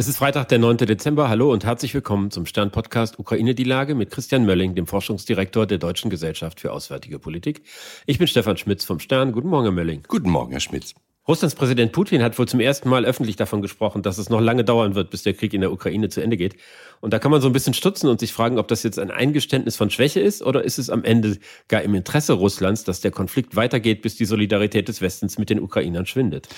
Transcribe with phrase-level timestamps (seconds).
[0.00, 0.78] Es ist Freitag, der 9.
[0.78, 1.28] Dezember.
[1.28, 5.76] Hallo und herzlich willkommen zum Stern-Podcast Ukraine die Lage mit Christian Mölling, dem Forschungsdirektor der
[5.76, 7.64] Deutschen Gesellschaft für Auswärtige Politik.
[8.06, 9.32] Ich bin Stefan Schmitz vom Stern.
[9.32, 10.02] Guten Morgen, Herr Mölling.
[10.08, 10.94] Guten Morgen, Herr Schmitz.
[11.30, 14.64] Russlands Präsident Putin hat wohl zum ersten Mal öffentlich davon gesprochen, dass es noch lange
[14.64, 16.56] dauern wird, bis der Krieg in der Ukraine zu Ende geht.
[17.00, 19.12] Und da kann man so ein bisschen stutzen und sich fragen, ob das jetzt ein
[19.12, 21.38] Eingeständnis von Schwäche ist oder ist es am Ende
[21.68, 25.60] gar im Interesse Russlands, dass der Konflikt weitergeht, bis die Solidarität des Westens mit den
[25.60, 26.48] Ukrainern schwindet?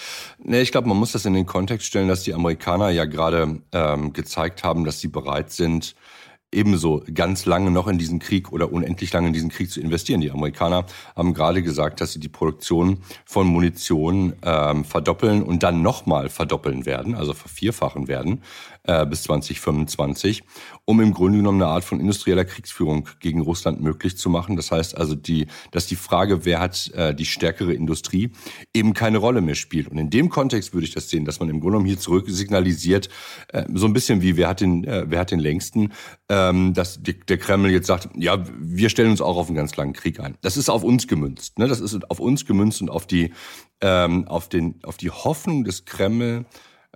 [0.43, 3.61] Nee, ich glaube, man muss das in den Kontext stellen, dass die Amerikaner ja gerade
[3.73, 5.95] ähm, gezeigt haben, dass sie bereit sind,
[6.53, 10.21] ebenso ganz lange noch in diesen Krieg oder unendlich lange in diesen Krieg zu investieren.
[10.21, 15.83] Die Amerikaner haben gerade gesagt, dass sie die Produktion von Munition ähm, verdoppeln und dann
[15.83, 18.43] nochmal verdoppeln werden, also vervierfachen werden
[18.85, 20.43] äh, bis 2025,
[20.85, 24.57] um im Grunde genommen eine Art von industrieller Kriegsführung gegen Russland möglich zu machen.
[24.57, 28.33] Das heißt also, die, dass die Frage, wer hat äh, die stärkere Industrie,
[28.75, 29.89] eben keine Rolle mehr spielt.
[29.89, 32.25] Und in dem Kontext würde ich das sehen, dass man im Grunde genommen hier zurück
[32.29, 33.09] signalisiert,
[33.49, 35.93] äh, so ein bisschen wie wer hat den, äh, wer hat den längsten,
[36.29, 39.77] ähm, dass die, der Kreml jetzt sagt, ja, wir stellen uns auch auf einen ganz
[39.77, 40.37] langen Krieg ein.
[40.41, 41.59] Das ist auf uns gemünzt.
[41.59, 41.69] Ne?
[41.69, 43.33] Das ist auf uns gemünzt und auf die,
[43.81, 46.47] ähm, auf den, auf die Hoffnung des Kreml,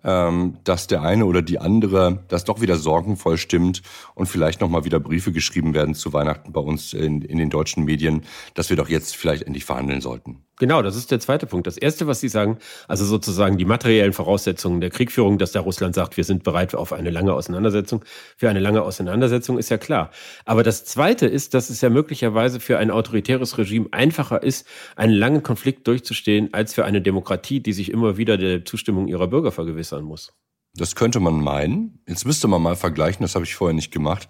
[0.07, 3.83] ähm, dass der eine oder die andere das doch wieder sorgenvoll stimmt
[4.15, 7.85] und vielleicht nochmal wieder Briefe geschrieben werden zu Weihnachten bei uns in, in den deutschen
[7.85, 8.23] Medien,
[8.55, 10.46] dass wir doch jetzt vielleicht endlich verhandeln sollten.
[10.59, 11.67] Genau, das ist der zweite Punkt.
[11.67, 15.95] Das erste, was Sie sagen, also sozusagen die materiellen Voraussetzungen der Kriegführung, dass da Russland
[15.95, 18.05] sagt, wir sind bereit auf eine lange Auseinandersetzung,
[18.39, 20.11] für eine lange Auseinandersetzung, ist ja klar.
[20.47, 25.13] Aber das zweite ist, dass es ja möglicherweise für ein autoritäres Regime einfacher ist, einen
[25.13, 29.53] langen Konflikt durchzustehen, als für eine Demokratie, die sich immer wieder der Zustimmung ihrer Bürger
[29.53, 30.33] vergewissern muss.
[30.77, 32.01] Das könnte man meinen.
[32.07, 34.29] Jetzt müsste man mal vergleichen, das habe ich vorher nicht gemacht,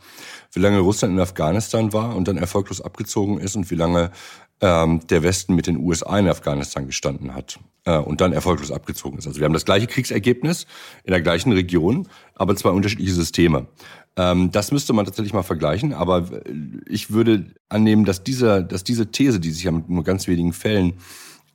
[0.53, 4.13] wie lange Russland in Afghanistan war und dann erfolglos abgezogen ist und wie lange
[4.61, 9.19] ähm, der Westen mit den USA in Afghanistan gestanden hat äh, und dann erfolglos abgezogen
[9.19, 9.27] ist.
[9.27, 10.67] Also wir haben das gleiche Kriegsergebnis
[11.05, 13.67] in der gleichen Region, aber zwei unterschiedliche Systeme.
[14.17, 16.29] Ähm, das müsste man tatsächlich mal vergleichen, aber
[16.89, 20.53] ich würde annehmen, dass diese, dass diese These, die sich ja mit nur ganz wenigen
[20.53, 20.95] Fällen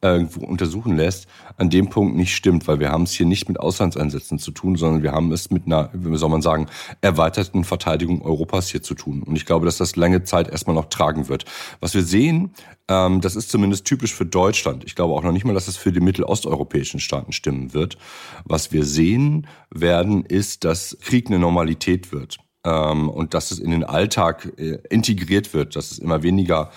[0.02, 3.60] irgendwo untersuchen lässt, an dem Punkt nicht stimmt, weil wir haben es hier nicht mit
[3.60, 6.68] Auslandseinsätzen zu tun, sondern wir haben es mit einer, wie soll man sagen,
[7.02, 9.24] erweiterten Verteidigung Europas hier zu tun.
[9.24, 11.46] Und ich glaube, dass das lange Zeit erstmal noch tragen wird.
[11.80, 12.52] Was wir sehen,
[12.88, 14.84] ähm, das ist zumindest typisch für Deutschland.
[14.86, 17.98] Ich glaube auch noch nicht mal, dass es für die mittelosteuropäischen Staaten stimmen wird.
[18.44, 23.72] Was wir sehen werden, ist, dass Krieg eine Normalität wird ähm, und dass es in
[23.72, 26.72] den Alltag äh, integriert wird, dass es immer weniger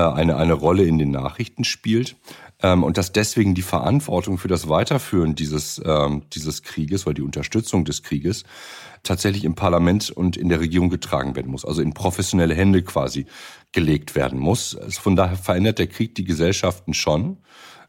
[0.00, 2.16] eine, eine Rolle in den Nachrichten spielt.
[2.62, 7.22] Ähm, und dass deswegen die Verantwortung für das Weiterführen dieses, ähm, dieses Krieges, weil die
[7.22, 8.44] Unterstützung des Krieges
[9.02, 13.26] tatsächlich im Parlament und in der Regierung getragen werden muss, also in professionelle Hände quasi
[13.72, 14.76] gelegt werden muss.
[14.76, 17.38] Also von daher verändert der Krieg die Gesellschaften schon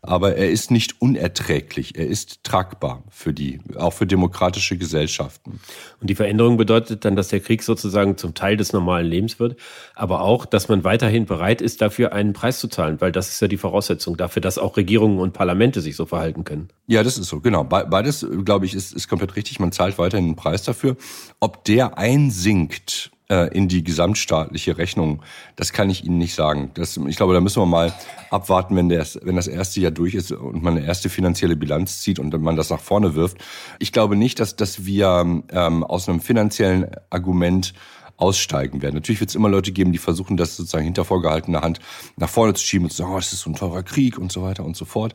[0.08, 1.98] aber er ist nicht unerträglich.
[1.98, 5.60] Er ist tragbar für die, auch für demokratische Gesellschaften.
[6.02, 9.58] Und die Veränderung bedeutet dann, dass der Krieg sozusagen zum Teil des normalen Lebens wird,
[9.96, 13.42] aber auch, dass man weiterhin bereit ist, dafür einen Preis zu zahlen, weil das ist
[13.42, 16.70] ja die Voraussetzung dafür, dass auch Regierungen und Parlamente sich so verhalten können.
[16.88, 17.64] Ja, das ist so, genau.
[17.64, 19.60] Beides, glaube ich, ist, ist komplett richtig.
[19.60, 20.98] Man zahlt weiterhin einen Preis dafür.
[21.40, 25.24] Ob der einsinkt, in die gesamtstaatliche Rechnung,
[25.56, 26.70] das kann ich Ihnen nicht sagen.
[26.76, 27.92] Das, ich glaube, da müssen wir mal
[28.30, 32.02] abwarten, wenn, der, wenn das erste Jahr durch ist und man eine erste finanzielle Bilanz
[32.02, 33.38] zieht und man das nach vorne wirft.
[33.80, 37.74] Ich glaube nicht, dass, dass wir ähm, aus einem finanziellen Argument
[38.18, 38.96] aussteigen werden.
[38.96, 41.80] Natürlich wird es immer Leute geben, die versuchen, das sozusagen hinter vorgehaltener Hand
[42.18, 44.32] nach vorne zu schieben und zu sagen, oh, das ist so ein teurer Krieg und
[44.32, 45.14] so weiter und so fort.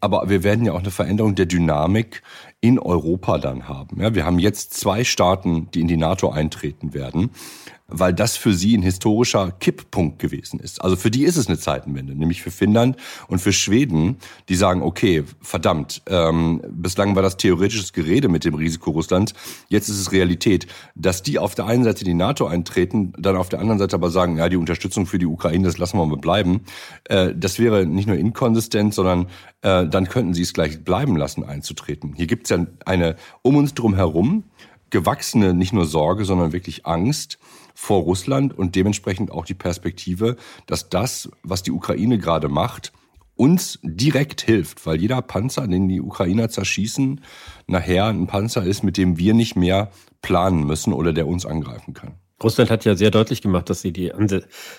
[0.00, 2.22] Aber wir werden ja auch eine Veränderung der Dynamik
[2.60, 4.00] in Europa dann haben.
[4.00, 7.30] Ja, wir haben jetzt zwei Staaten, die in die NATO eintreten werden
[7.88, 10.82] weil das für sie ein historischer Kipppunkt gewesen ist.
[10.82, 12.96] Also für die ist es eine Zeitenwende, nämlich für Finnland
[13.28, 14.18] und für Schweden,
[14.50, 19.32] die sagen, okay, verdammt, ähm, bislang war das theoretisches Gerede mit dem Risiko Russlands,
[19.68, 20.66] jetzt ist es Realität.
[20.94, 24.10] Dass die auf der einen Seite die NATO eintreten, dann auf der anderen Seite aber
[24.10, 26.60] sagen, ja, die Unterstützung für die Ukraine, das lassen wir mal bleiben,
[27.04, 29.28] äh, das wäre nicht nur inkonsistent, sondern
[29.62, 32.12] äh, dann könnten sie es gleich bleiben lassen, einzutreten.
[32.14, 34.44] Hier gibt es ja eine um uns drum herum
[34.90, 37.38] gewachsene nicht nur Sorge, sondern wirklich Angst,
[37.74, 40.36] vor Russland und dementsprechend auch die Perspektive,
[40.66, 42.92] dass das, was die Ukraine gerade macht,
[43.36, 47.20] uns direkt hilft, weil jeder Panzer, den die Ukrainer zerschießen,
[47.68, 49.92] nachher ein Panzer ist, mit dem wir nicht mehr
[50.22, 52.14] planen müssen oder der uns angreifen kann.
[52.42, 54.12] Russland hat ja sehr deutlich gemacht, dass sie die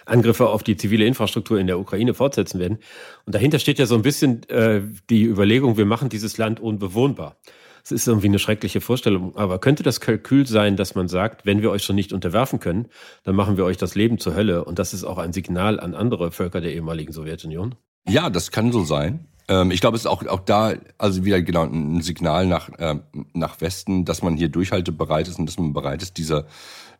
[0.06, 2.80] Angriffe auf die zivile Infrastruktur in der Ukraine fortsetzen werden.
[3.26, 7.38] Und dahinter steht ja so ein bisschen äh, die Überlegung, wir machen dieses Land unbewohnbar.
[7.84, 9.36] Es ist irgendwie eine schreckliche Vorstellung.
[9.36, 12.88] Aber könnte das Kalkül sein, dass man sagt, wenn wir euch schon nicht unterwerfen können,
[13.24, 14.64] dann machen wir euch das Leben zur Hölle?
[14.66, 17.76] Und das ist auch ein Signal an andere Völker der ehemaligen Sowjetunion?
[18.08, 19.29] Ja, das kann so sein.
[19.50, 22.96] Ähm, ich glaube, es ist auch, auch da, also wieder genau ein Signal nach, äh,
[23.34, 26.46] nach Westen, dass man hier durchhaltebereit ist und dass man bereit ist, diese,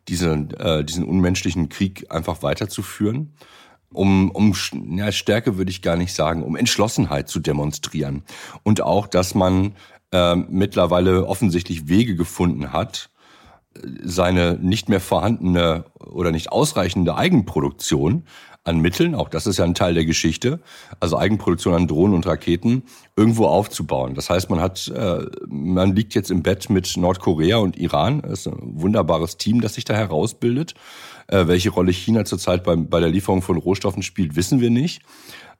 [0.08, 3.32] diese, äh, diesen unmenschlichen Krieg einfach weiterzuführen.
[3.92, 4.54] Um, um
[4.96, 8.22] ja, Stärke würde ich gar nicht sagen, um Entschlossenheit zu demonstrieren.
[8.62, 9.74] Und auch, dass man
[10.12, 13.10] äh, mittlerweile offensichtlich Wege gefunden hat,
[14.02, 18.24] seine nicht mehr vorhandene oder nicht ausreichende Eigenproduktion
[18.62, 20.60] an Mitteln, auch das ist ja ein Teil der Geschichte,
[21.00, 22.82] also Eigenproduktion an Drohnen und Raketen
[23.16, 24.14] irgendwo aufzubauen.
[24.14, 28.20] Das heißt, man hat, äh, man liegt jetzt im Bett mit Nordkorea und Iran.
[28.20, 30.74] Das ist ein wunderbares Team, das sich da herausbildet.
[31.28, 35.02] Äh, welche Rolle China zurzeit bei, bei der Lieferung von Rohstoffen spielt, wissen wir nicht.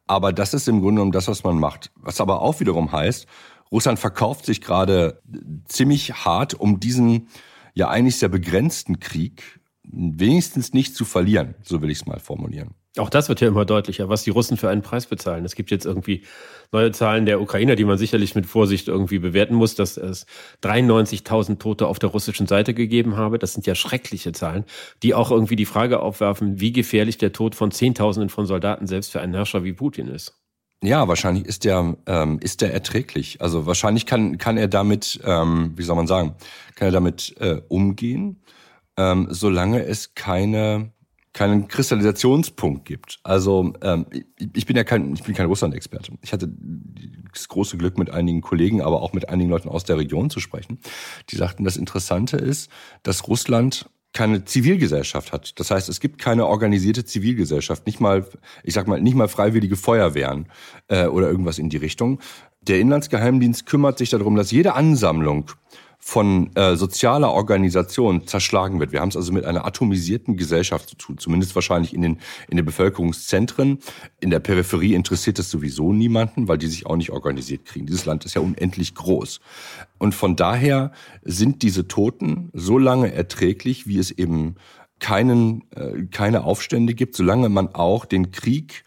[0.06, 1.92] Aber das ist im Grunde genommen das, was man macht.
[1.94, 3.26] Was aber auch wiederum heißt,
[3.72, 5.22] Russland verkauft sich gerade
[5.66, 7.28] ziemlich hart, um diesen
[7.74, 9.59] ja eigentlich sehr begrenzten Krieg
[9.92, 12.74] wenigstens nicht zu verlieren, so will ich es mal formulieren.
[12.98, 15.44] Auch das wird ja immer deutlicher, was die Russen für einen Preis bezahlen.
[15.44, 16.24] Es gibt jetzt irgendwie
[16.72, 20.26] neue Zahlen der Ukrainer, die man sicherlich mit Vorsicht irgendwie bewerten muss, dass es
[20.64, 23.38] 93.000 Tote auf der russischen Seite gegeben habe.
[23.38, 24.64] Das sind ja schreckliche Zahlen,
[25.04, 29.12] die auch irgendwie die Frage aufwerfen, wie gefährlich der Tod von Zehntausenden von Soldaten selbst
[29.12, 30.34] für einen Herrscher wie Putin ist.
[30.82, 33.40] Ja, wahrscheinlich ist der ähm, ist der erträglich.
[33.40, 36.34] Also wahrscheinlich kann kann er damit, ähm, wie soll man sagen,
[36.74, 38.40] kann er damit äh, umgehen,
[38.96, 40.92] ähm, solange es keine
[41.32, 43.20] keinen Kristallisationspunkt gibt.
[43.22, 44.06] Also ähm,
[44.52, 46.12] ich bin ja kein, ich bin kein Russland-Experte.
[46.22, 46.52] Ich hatte
[47.32, 50.40] das große Glück, mit einigen Kollegen, aber auch mit einigen Leuten aus der Region zu
[50.40, 50.80] sprechen.
[51.28, 52.68] Die sagten, das Interessante ist,
[53.04, 55.60] dass Russland keine Zivilgesellschaft hat.
[55.60, 58.26] Das heißt, es gibt keine organisierte Zivilgesellschaft, nicht mal,
[58.64, 60.48] ich sag mal, nicht mal freiwillige Feuerwehren
[60.88, 62.18] äh, oder irgendwas in die Richtung.
[62.60, 65.46] Der Inlandsgeheimdienst kümmert sich darum, dass jede Ansammlung
[66.02, 68.90] von äh, sozialer Organisation zerschlagen wird.
[68.90, 72.18] Wir haben es also mit einer atomisierten Gesellschaft zu tun, zumindest wahrscheinlich in den,
[72.48, 73.78] in den Bevölkerungszentren.
[74.18, 77.86] In der Peripherie interessiert es sowieso niemanden, weil die sich auch nicht organisiert kriegen.
[77.86, 79.40] Dieses Land ist ja unendlich groß.
[79.98, 80.92] Und von daher
[81.22, 84.56] sind diese Toten so lange erträglich, wie es eben
[85.00, 88.84] keinen, äh, keine Aufstände gibt, solange man auch den Krieg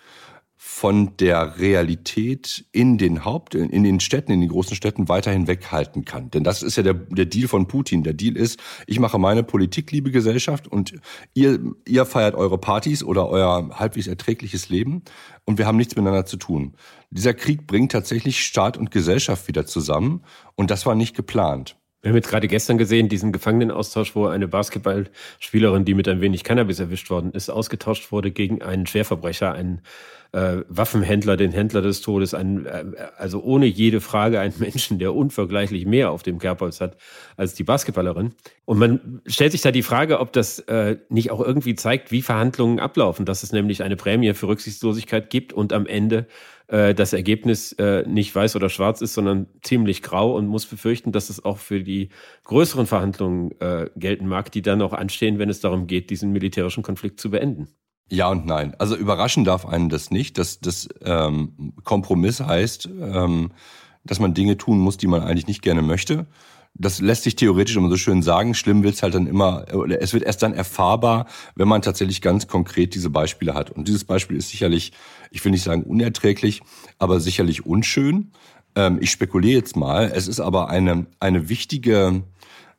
[0.75, 6.03] von der Realität in den Haupt, in den Städten, in den großen Städten weiterhin weghalten
[6.03, 6.31] kann.
[6.31, 8.01] Denn das ist ja der, der Deal von Putin.
[8.01, 10.95] Der Deal ist, ich mache meine Politik, liebe Gesellschaft, und
[11.35, 15.03] ihr, ihr feiert eure Partys oder euer halbwegs erträgliches Leben
[15.45, 16.73] und wir haben nichts miteinander zu tun.
[17.11, 20.23] Dieser Krieg bringt tatsächlich Staat und Gesellschaft wieder zusammen
[20.55, 21.77] und das war nicht geplant.
[22.03, 26.43] Wir haben jetzt gerade gestern gesehen, diesen Gefangenenaustausch, wo eine Basketballspielerin, die mit ein wenig
[26.43, 29.81] Cannabis erwischt worden ist, ausgetauscht wurde gegen einen Schwerverbrecher, einen
[30.33, 32.83] äh, Waffenhändler, den Händler des Todes, ein, äh,
[33.15, 36.97] also ohne jede Frage einen Menschen, der unvergleichlich mehr auf dem Kerbholz hat
[37.37, 38.33] als die Basketballerin.
[38.65, 42.21] Und man stellt sich da die Frage, ob das äh, nicht auch irgendwie zeigt, wie
[42.21, 46.27] Verhandlungen ablaufen, dass es nämlich eine Prämie für Rücksichtslosigkeit gibt und am Ende
[46.73, 51.11] äh, das Ergebnis äh, nicht weiß oder schwarz ist, sondern ziemlich grau und muss befürchten,
[51.11, 52.09] dass es auch für die
[52.45, 56.81] größeren Verhandlungen äh, gelten mag, die dann auch anstehen, wenn es darum geht, diesen militärischen
[56.81, 57.67] Konflikt zu beenden.
[58.09, 58.73] Ja und nein.
[58.79, 60.39] Also überraschen darf einen das nicht.
[60.39, 63.51] Das, das ähm, Kompromiss heißt, ähm,
[64.03, 66.25] dass man Dinge tun muss, die man eigentlich nicht gerne möchte.
[66.75, 68.55] Das lässt sich theoretisch immer so schön sagen.
[68.55, 72.47] Schlimm wird's halt dann immer, oder es wird erst dann erfahrbar, wenn man tatsächlich ganz
[72.47, 73.69] konkret diese Beispiele hat.
[73.69, 74.91] Und dieses Beispiel ist sicherlich,
[75.29, 76.61] ich will nicht sagen unerträglich,
[76.97, 78.31] aber sicherlich unschön.
[78.75, 80.11] Ähm, ich spekuliere jetzt mal.
[80.15, 82.23] Es ist aber eine, eine wichtige,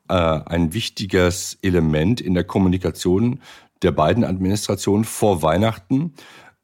[0.09, 3.41] äh, ein wichtiges Element in der Kommunikation
[3.83, 6.15] der beiden Administrationen vor Weihnachten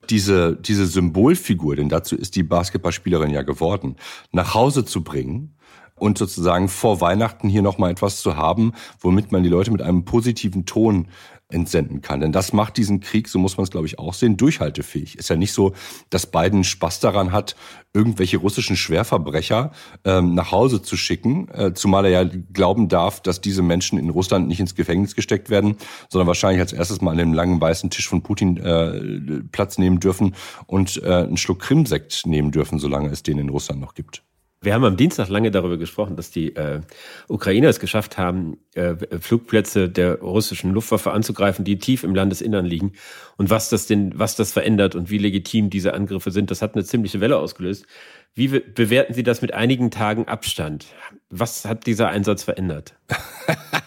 [0.09, 3.97] diese, diese Symbolfigur, denn dazu ist die Basketballspielerin ja geworden,
[4.33, 5.55] nach Hause zu bringen
[6.01, 10.05] und sozusagen vor Weihnachten hier nochmal etwas zu haben, womit man die Leute mit einem
[10.05, 11.09] positiven Ton
[11.53, 12.21] entsenden kann.
[12.21, 15.17] Denn das macht diesen Krieg, so muss man es glaube ich auch sehen, durchhaltefähig.
[15.17, 15.73] Ist ja nicht so,
[16.09, 17.57] dass Biden Spaß daran hat,
[17.93, 19.73] irgendwelche russischen Schwerverbrecher
[20.05, 24.11] ähm, nach Hause zu schicken, äh, zumal er ja glauben darf, dass diese Menschen in
[24.11, 25.77] Russland nicht ins Gefängnis gesteckt werden,
[26.09, 30.01] sondern wahrscheinlich als erstes mal an dem langen weißen Tisch von Putin äh, Platz nehmen
[30.01, 30.35] dürfen
[30.67, 34.23] und äh, einen Schluck Krimsekt nehmen dürfen, solange es den in Russland noch gibt.
[34.63, 36.83] Wir haben am Dienstag lange darüber gesprochen, dass die äh,
[37.29, 42.93] Ukrainer es geschafft haben, äh, Flugplätze der russischen Luftwaffe anzugreifen, die tief im Landesinnern liegen.
[43.39, 46.75] Und was das denn, was das verändert und wie legitim diese Angriffe sind, das hat
[46.75, 47.87] eine ziemliche Welle ausgelöst.
[48.35, 50.89] Wie bewerten Sie das mit einigen Tagen Abstand?
[51.31, 52.95] Was hat dieser Einsatz verändert?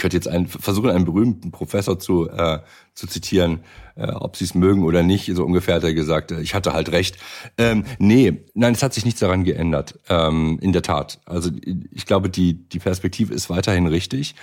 [0.00, 2.60] ich könnte jetzt einen, versuchen, einen berühmten Professor zu, äh,
[2.94, 3.60] zu zitieren,
[3.96, 5.30] äh, ob sie es mögen oder nicht.
[5.34, 7.18] So ungefähr hat er gesagt, äh, ich hatte halt recht.
[7.58, 9.98] Ähm, nee, nein, es hat sich nichts daran geändert.
[10.08, 11.20] Ähm, in der Tat.
[11.26, 11.50] Also
[11.92, 14.36] ich glaube, die, die Perspektive ist weiterhin richtig.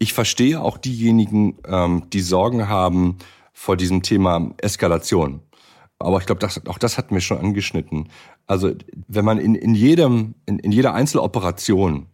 [0.00, 3.18] Ich verstehe auch diejenigen, ähm, die Sorgen haben
[3.52, 5.42] vor diesem Thema Eskalation.
[6.00, 8.08] Aber ich glaube, das, auch das hatten wir schon angeschnitten.
[8.48, 8.72] Also
[9.06, 12.08] wenn man in, in jedem, in, in jeder Einzeloperation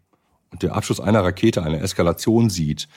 [0.61, 2.89] der Abschuss einer Rakete eine Eskalation sieht,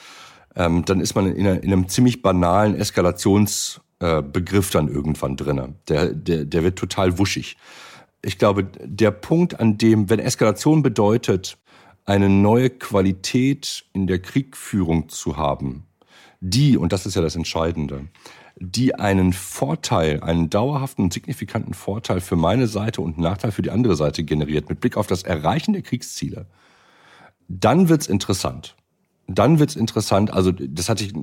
[0.55, 5.75] ähm, dann ist man in, in einem ziemlich banalen Eskalationsbegriff äh, dann irgendwann drin.
[5.87, 7.57] Der, der, der wird total wuschig.
[8.21, 11.57] Ich glaube, der Punkt, an dem, wenn Eskalation bedeutet,
[12.05, 15.85] eine neue Qualität in der Kriegführung zu haben,
[16.39, 18.07] die, und das ist ja das Entscheidende,
[18.57, 23.71] die einen Vorteil, einen dauerhaften und signifikanten Vorteil für meine Seite und Nachteil für die
[23.71, 26.45] andere Seite generiert, mit Blick auf das Erreichen der Kriegsziele,
[27.59, 28.75] dann wird's interessant.
[29.27, 30.33] Dann wird's interessant.
[30.33, 31.13] Also das hatte ich,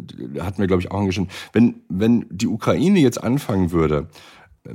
[0.40, 1.32] hatten wir glaube ich auch angeschnitten.
[1.52, 4.08] Wenn wenn die Ukraine jetzt anfangen würde,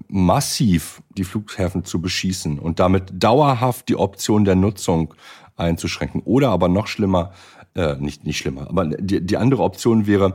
[0.08, 5.14] massiv die Flughäfen zu beschießen und damit dauerhaft die Option der Nutzung
[5.56, 7.32] einzuschränken oder aber noch schlimmer,
[7.76, 10.34] äh, nicht nicht schlimmer, aber die, die andere Option wäre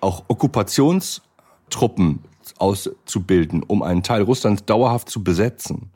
[0.00, 2.20] auch Okkupationstruppen
[2.58, 5.90] auszubilden, um einen Teil Russlands dauerhaft zu besetzen,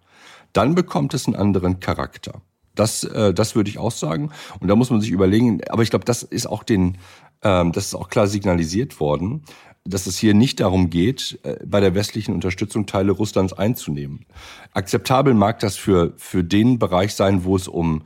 [0.53, 2.41] dann bekommt es einen anderen Charakter.
[2.75, 4.31] Das, äh, das würde ich auch sagen.
[4.61, 6.99] Und da muss man sich überlegen, aber ich glaube, das ist auch den,
[7.43, 9.43] ähm, das ist auch klar signalisiert worden,
[9.85, 14.27] dass es hier nicht darum geht, äh, bei der westlichen Unterstützung Teile Russlands einzunehmen.
[14.73, 18.03] Akzeptabel mag das für, für den Bereich sein, wo es um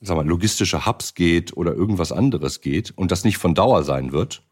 [0.00, 4.12] sag mal, logistische Hubs geht oder irgendwas anderes geht und das nicht von Dauer sein
[4.12, 4.42] wird.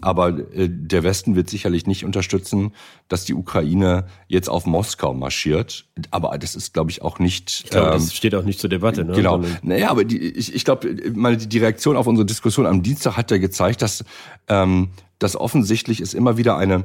[0.00, 2.72] Aber äh, der Westen wird sicherlich nicht unterstützen,
[3.08, 5.86] dass die Ukraine jetzt auf Moskau marschiert.
[6.10, 7.62] Aber das ist, glaube ich, auch nicht.
[7.64, 9.04] Ich glaube, ähm, das steht auch nicht zur Debatte.
[9.04, 9.12] Ne?
[9.12, 9.42] Genau.
[9.62, 13.30] Naja, aber die, ich, ich glaube, meine, die Reaktion auf unsere Diskussion am Dienstag hat
[13.30, 14.04] ja gezeigt, dass,
[14.48, 16.84] ähm, dass offensichtlich es immer wieder eine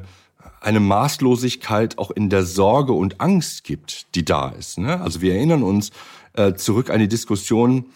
[0.60, 4.78] eine Maßlosigkeit auch in der Sorge und Angst gibt, die da ist.
[4.78, 5.00] Ne?
[5.00, 5.90] Also wir erinnern uns
[6.32, 7.86] äh, zurück an die Diskussion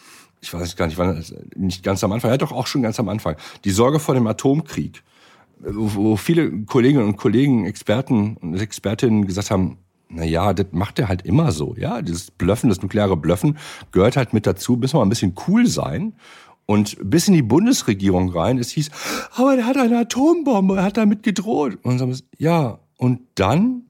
[0.41, 1.25] ich weiß gar nicht, wann,
[1.55, 4.27] nicht ganz am Anfang, ja doch auch schon ganz am Anfang, die Sorge vor dem
[4.27, 5.03] Atomkrieg,
[5.63, 11.09] wo viele Kolleginnen und Kollegen, Experten und Expertinnen gesagt haben, na ja, das macht er
[11.09, 13.57] halt immer so, ja, dieses Blöffen, das nukleare Blöffen
[13.93, 16.15] gehört halt mit dazu, müssen wir ein bisschen cool sein.
[16.67, 18.91] Und bis in die Bundesregierung rein, es hieß,
[19.35, 21.79] aber der hat eine Atombombe, er hat damit gedroht.
[21.83, 23.90] Und dann, ja, und dann?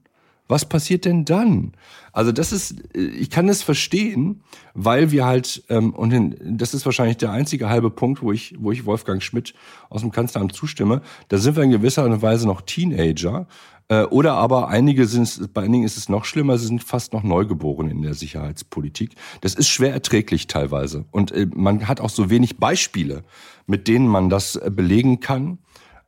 [0.51, 1.71] Was passiert denn dann?
[2.11, 4.43] Also das ist, ich kann das verstehen,
[4.73, 8.73] weil wir halt, ähm, und das ist wahrscheinlich der einzige halbe Punkt, wo ich, wo
[8.73, 9.53] ich Wolfgang Schmidt
[9.89, 11.03] aus dem Kanzleramt zustimme.
[11.29, 13.47] Da sind wir in gewisser Weise noch Teenager.
[13.87, 17.23] Äh, oder aber einige sind bei einigen ist es noch schlimmer, sie sind fast noch
[17.23, 19.15] neugeboren in der Sicherheitspolitik.
[19.39, 21.05] Das ist schwer erträglich teilweise.
[21.11, 23.23] Und äh, man hat auch so wenig Beispiele,
[23.67, 25.59] mit denen man das äh, belegen kann,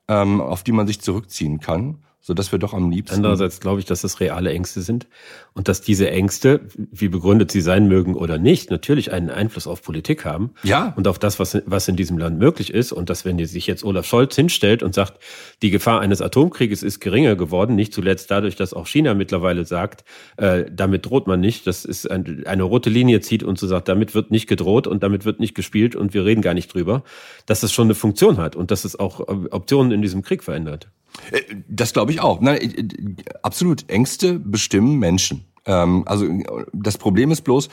[0.09, 3.17] ähm, auf die man sich zurückziehen kann so dass wir doch am liebsten.
[3.17, 5.07] Andererseits glaube ich, dass das reale Ängste sind
[5.51, 9.83] und dass diese Ängste, wie begründet sie sein mögen oder nicht, natürlich einen Einfluss auf
[9.83, 10.51] Politik haben.
[10.63, 10.93] Ja.
[10.95, 12.93] Und auf das, was, was in diesem Land möglich ist.
[12.93, 15.21] Und dass, wenn sich jetzt Olaf Scholz hinstellt und sagt,
[15.61, 20.05] die Gefahr eines Atomkrieges ist geringer geworden, nicht zuletzt dadurch, dass auch China mittlerweile sagt,
[20.37, 21.67] äh, damit droht man nicht.
[21.67, 25.03] Das ist ein, eine rote Linie zieht und so sagt, damit wird nicht gedroht und
[25.03, 27.03] damit wird nicht gespielt und wir reden gar nicht drüber,
[27.47, 30.41] dass das schon eine Funktion hat und dass es auch äh, Optionen in diesem Krieg
[30.41, 30.87] verändert.
[31.31, 32.41] Äh, das glaube ich auch.
[32.41, 33.89] Nein, äh, absolut.
[33.89, 35.45] Ängste bestimmen Menschen.
[35.65, 36.27] Ähm, also
[36.73, 37.69] das Problem ist bloß,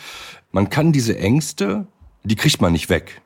[0.52, 1.86] man kann diese Ängste,
[2.24, 3.22] die kriegt man nicht weg.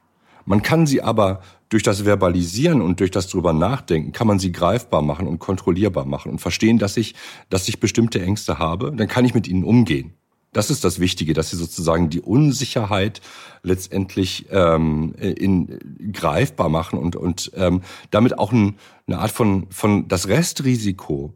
[0.47, 1.41] Man kann sie aber
[1.71, 6.05] durch das Verbalisieren und durch das drüber nachdenken, kann man sie greifbar machen und kontrollierbar
[6.05, 7.15] machen und verstehen, dass ich,
[7.49, 8.93] dass ich bestimmte Ängste habe.
[8.95, 10.15] Dann kann ich mit ihnen umgehen.
[10.55, 13.21] Das ist das Wichtige, dass sie sozusagen die Unsicherheit
[13.63, 20.09] letztendlich ähm, in, greifbar machen und, und ähm, damit auch ein, eine Art von, von
[20.09, 21.35] das Restrisiko,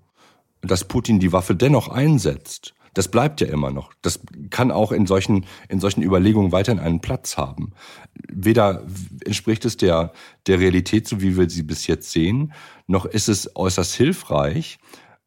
[0.62, 3.92] dass Putin die Waffe dennoch einsetzt, das bleibt ja immer noch.
[4.02, 4.20] Das
[4.50, 7.72] kann auch in solchen, in solchen Überlegungen weiterhin einen Platz haben.
[8.28, 8.84] Weder
[9.24, 10.12] entspricht es der,
[10.46, 12.52] der Realität, so wie wir sie bis jetzt sehen,
[12.86, 14.78] noch ist es äußerst hilfreich,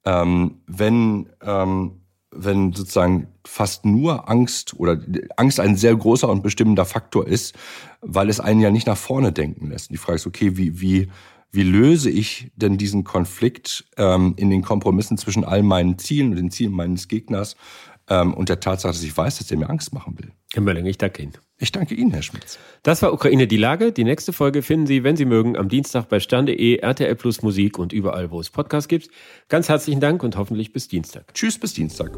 [0.05, 2.00] ähm, wenn ähm,
[2.31, 4.99] wenn sozusagen fast nur Angst oder
[5.35, 7.55] Angst ein sehr großer und bestimmender Faktor ist,
[8.01, 9.91] weil es einen ja nicht nach vorne denken lässt.
[9.91, 11.09] Die Frage ist, okay, wie, wie,
[11.51, 16.37] wie löse ich denn diesen Konflikt ähm, in den Kompromissen zwischen all meinen Zielen und
[16.37, 17.57] den Zielen meines Gegners
[18.09, 20.31] ähm, und der Tatsache, dass ich weiß, dass der mir Angst machen will?
[20.53, 21.33] Herr Mölling, ich danke Ihnen.
[21.61, 22.57] Ich danke Ihnen, Herr Schmitz.
[22.81, 23.91] Das war Ukraine die Lage.
[23.91, 27.77] Die nächste Folge finden Sie, wenn Sie mögen, am Dienstag bei stern.de, RTL Plus Musik
[27.77, 29.09] und überall, wo es Podcasts gibt.
[29.47, 31.31] Ganz herzlichen Dank und hoffentlich bis Dienstag.
[31.35, 32.17] Tschüss, bis Dienstag.